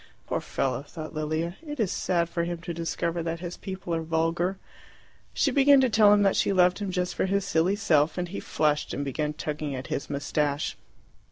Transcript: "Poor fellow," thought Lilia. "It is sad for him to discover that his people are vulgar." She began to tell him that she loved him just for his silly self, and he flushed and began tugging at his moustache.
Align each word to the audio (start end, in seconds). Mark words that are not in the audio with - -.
"Poor 0.25 0.41
fellow," 0.41 0.81
thought 0.81 1.13
Lilia. 1.13 1.57
"It 1.61 1.79
is 1.79 1.91
sad 1.91 2.27
for 2.27 2.43
him 2.43 2.57
to 2.61 2.73
discover 2.73 3.21
that 3.21 3.39
his 3.39 3.55
people 3.55 3.93
are 3.93 4.01
vulgar." 4.01 4.57
She 5.31 5.51
began 5.51 5.79
to 5.81 5.91
tell 5.91 6.11
him 6.11 6.23
that 6.23 6.35
she 6.35 6.51
loved 6.51 6.79
him 6.79 6.89
just 6.89 7.13
for 7.13 7.27
his 7.27 7.45
silly 7.45 7.75
self, 7.75 8.17
and 8.17 8.29
he 8.29 8.39
flushed 8.39 8.95
and 8.95 9.05
began 9.05 9.33
tugging 9.33 9.75
at 9.75 9.85
his 9.93 10.09
moustache. 10.09 10.75